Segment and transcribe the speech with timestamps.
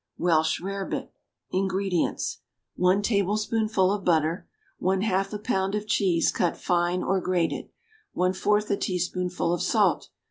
[0.17, 1.11] =Welsh Rarebit.=
[1.51, 2.39] INGREDIENTS.
[2.75, 4.47] 1 tablespoonful of butter.
[4.81, 7.69] 1/2 a pound of cheese, cut fine or grated.
[8.15, 10.09] 1/4 a teaspoonful of salt.